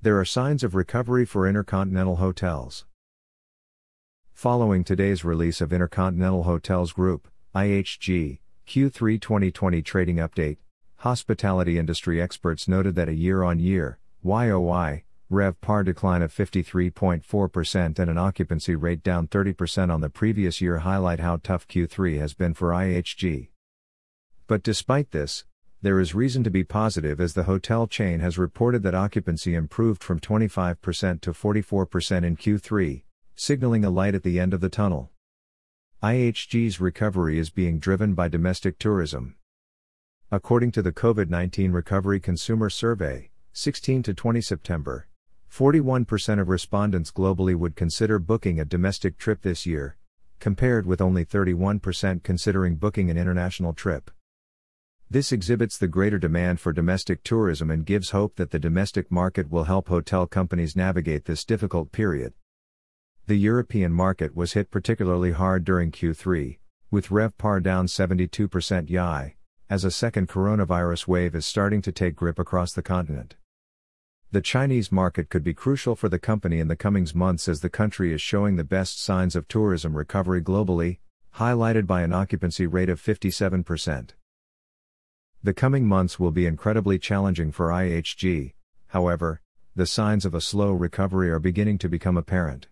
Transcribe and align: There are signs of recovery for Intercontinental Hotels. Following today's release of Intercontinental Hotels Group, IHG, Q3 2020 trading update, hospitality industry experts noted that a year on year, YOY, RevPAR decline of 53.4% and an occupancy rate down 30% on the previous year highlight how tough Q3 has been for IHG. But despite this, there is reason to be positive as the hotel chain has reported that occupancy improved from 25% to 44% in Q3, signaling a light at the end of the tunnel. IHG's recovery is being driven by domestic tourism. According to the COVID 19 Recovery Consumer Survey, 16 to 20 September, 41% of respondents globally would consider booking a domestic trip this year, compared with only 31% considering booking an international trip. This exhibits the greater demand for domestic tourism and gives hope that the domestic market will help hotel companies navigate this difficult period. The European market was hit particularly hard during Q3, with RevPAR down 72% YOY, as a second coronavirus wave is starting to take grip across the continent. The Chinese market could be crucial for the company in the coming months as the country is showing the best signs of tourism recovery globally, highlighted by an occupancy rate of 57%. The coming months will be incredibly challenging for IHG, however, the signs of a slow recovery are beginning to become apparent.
There 0.00 0.20
are 0.20 0.24
signs 0.24 0.62
of 0.62 0.76
recovery 0.76 1.24
for 1.24 1.48
Intercontinental 1.48 2.16
Hotels. 2.16 2.86
Following 4.32 4.84
today's 4.84 5.24
release 5.24 5.60
of 5.60 5.72
Intercontinental 5.72 6.44
Hotels 6.44 6.92
Group, 6.92 7.26
IHG, 7.52 8.38
Q3 8.68 9.20
2020 9.20 9.82
trading 9.82 10.16
update, 10.18 10.58
hospitality 10.98 11.80
industry 11.80 12.22
experts 12.22 12.68
noted 12.68 12.94
that 12.94 13.08
a 13.08 13.14
year 13.14 13.42
on 13.42 13.58
year, 13.58 13.98
YOY, 14.22 15.02
RevPAR 15.32 15.84
decline 15.84 16.22
of 16.22 16.32
53.4% 16.32 17.98
and 17.98 18.08
an 18.08 18.18
occupancy 18.18 18.76
rate 18.76 19.02
down 19.02 19.26
30% 19.26 19.92
on 19.92 20.00
the 20.00 20.08
previous 20.08 20.60
year 20.60 20.78
highlight 20.78 21.18
how 21.18 21.40
tough 21.42 21.66
Q3 21.66 22.20
has 22.20 22.34
been 22.34 22.54
for 22.54 22.68
IHG. 22.68 23.48
But 24.46 24.62
despite 24.62 25.10
this, 25.10 25.44
there 25.80 26.00
is 26.00 26.12
reason 26.12 26.42
to 26.42 26.50
be 26.50 26.64
positive 26.64 27.20
as 27.20 27.34
the 27.34 27.44
hotel 27.44 27.86
chain 27.86 28.18
has 28.18 28.36
reported 28.36 28.82
that 28.82 28.96
occupancy 28.96 29.54
improved 29.54 30.02
from 30.02 30.18
25% 30.18 31.20
to 31.20 31.32
44% 31.32 32.24
in 32.24 32.36
Q3, 32.36 33.02
signaling 33.36 33.84
a 33.84 33.90
light 33.90 34.16
at 34.16 34.24
the 34.24 34.40
end 34.40 34.52
of 34.52 34.60
the 34.60 34.68
tunnel. 34.68 35.10
IHG's 36.02 36.80
recovery 36.80 37.38
is 37.38 37.50
being 37.50 37.78
driven 37.78 38.14
by 38.14 38.26
domestic 38.26 38.80
tourism. 38.80 39.36
According 40.32 40.72
to 40.72 40.82
the 40.82 40.92
COVID 40.92 41.30
19 41.30 41.70
Recovery 41.70 42.18
Consumer 42.18 42.70
Survey, 42.70 43.30
16 43.52 44.02
to 44.02 44.14
20 44.14 44.40
September, 44.40 45.06
41% 45.48 46.40
of 46.40 46.48
respondents 46.48 47.12
globally 47.12 47.54
would 47.54 47.76
consider 47.76 48.18
booking 48.18 48.58
a 48.58 48.64
domestic 48.64 49.16
trip 49.16 49.42
this 49.42 49.64
year, 49.64 49.96
compared 50.40 50.86
with 50.86 51.00
only 51.00 51.24
31% 51.24 52.24
considering 52.24 52.74
booking 52.74 53.10
an 53.10 53.16
international 53.16 53.72
trip. 53.72 54.10
This 55.10 55.32
exhibits 55.32 55.78
the 55.78 55.88
greater 55.88 56.18
demand 56.18 56.60
for 56.60 56.70
domestic 56.70 57.22
tourism 57.22 57.70
and 57.70 57.86
gives 57.86 58.10
hope 58.10 58.36
that 58.36 58.50
the 58.50 58.58
domestic 58.58 59.10
market 59.10 59.50
will 59.50 59.64
help 59.64 59.88
hotel 59.88 60.26
companies 60.26 60.76
navigate 60.76 61.24
this 61.24 61.46
difficult 61.46 61.92
period. 61.92 62.34
The 63.26 63.36
European 63.36 63.90
market 63.90 64.36
was 64.36 64.52
hit 64.52 64.70
particularly 64.70 65.32
hard 65.32 65.64
during 65.64 65.92
Q3, 65.92 66.58
with 66.90 67.08
RevPAR 67.08 67.62
down 67.62 67.86
72% 67.86 68.90
YOY, 68.90 69.34
as 69.70 69.82
a 69.82 69.90
second 69.90 70.28
coronavirus 70.28 71.08
wave 71.08 71.34
is 71.34 71.46
starting 71.46 71.80
to 71.82 71.92
take 71.92 72.14
grip 72.14 72.38
across 72.38 72.74
the 72.74 72.82
continent. 72.82 73.36
The 74.30 74.42
Chinese 74.42 74.92
market 74.92 75.30
could 75.30 75.42
be 75.42 75.54
crucial 75.54 75.96
for 75.96 76.10
the 76.10 76.18
company 76.18 76.60
in 76.60 76.68
the 76.68 76.76
coming 76.76 77.08
months 77.14 77.48
as 77.48 77.60
the 77.60 77.70
country 77.70 78.12
is 78.12 78.20
showing 78.20 78.56
the 78.56 78.62
best 78.64 79.02
signs 79.02 79.34
of 79.34 79.48
tourism 79.48 79.96
recovery 79.96 80.42
globally, 80.42 80.98
highlighted 81.36 81.86
by 81.86 82.02
an 82.02 82.12
occupancy 82.12 82.66
rate 82.66 82.90
of 82.90 83.00
57%. 83.00 84.10
The 85.40 85.54
coming 85.54 85.86
months 85.86 86.18
will 86.18 86.32
be 86.32 86.46
incredibly 86.46 86.98
challenging 86.98 87.52
for 87.52 87.68
IHG, 87.68 88.54
however, 88.88 89.40
the 89.76 89.86
signs 89.86 90.24
of 90.24 90.34
a 90.34 90.40
slow 90.40 90.72
recovery 90.72 91.30
are 91.30 91.38
beginning 91.38 91.78
to 91.78 91.88
become 91.88 92.16
apparent. 92.16 92.66